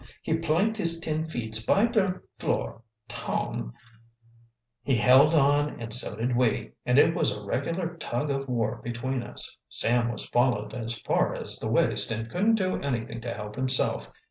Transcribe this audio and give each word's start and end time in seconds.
He 0.23 0.33
planked 0.35 0.77
his 0.77 0.99
ten 0.99 1.27
feets 1.29 1.63
by 1.63 1.85
der 1.85 2.23
floor 2.39 2.81
town" 3.07 3.71
"He 4.83 4.95
held 4.95 5.35
on 5.35 5.79
and 5.79 5.93
so 5.93 6.15
did 6.15 6.35
we, 6.35 6.71
and 6.87 6.97
it 6.97 7.13
was 7.13 7.29
a 7.31 7.43
regular 7.43 7.97
tug 7.97 8.31
of 8.31 8.49
war 8.49 8.81
between 8.83 9.21
us. 9.21 9.57
Sam 9.69 10.11
was 10.11 10.23
swallowed 10.23 10.73
as 10.73 10.97
far 11.01 11.35
as 11.35 11.59
the 11.59 11.71
waist, 11.71 12.09
and 12.09 12.31
couldn't 12.31 12.55
do 12.55 12.77
anything 12.81 13.21
to 13.21 13.31
help 13.35 13.55
himself. 13.55 14.09